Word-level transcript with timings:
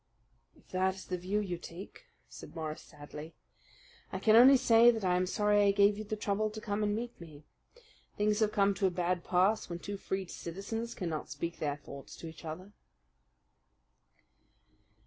"If 0.55 0.67
that 0.69 0.95
is 0.95 1.05
the 1.05 1.17
view 1.19 1.39
you 1.41 1.59
take," 1.59 2.05
said 2.27 2.55
Morris 2.55 2.81
sadly, 2.81 3.35
"I 4.11 4.17
can 4.17 4.35
only 4.35 4.57
say 4.57 4.89
that 4.89 5.03
I 5.05 5.15
am 5.15 5.27
sorry 5.27 5.61
I 5.61 5.71
gave 5.71 5.95
you 5.95 6.03
the 6.03 6.15
trouble 6.15 6.49
to 6.49 6.59
come 6.59 6.81
and 6.81 6.95
meet 6.95 7.21
me. 7.21 7.43
Things 8.17 8.39
have 8.39 8.51
come 8.51 8.73
to 8.73 8.87
a 8.87 8.89
bad 8.89 9.23
pass 9.23 9.69
when 9.69 9.77
two 9.77 9.97
free 9.97 10.25
citizens 10.25 10.95
cannot 10.95 11.29
speak 11.29 11.59
their 11.59 11.75
thoughts 11.77 12.15
to 12.15 12.27
each 12.27 12.43
other." 12.43 12.71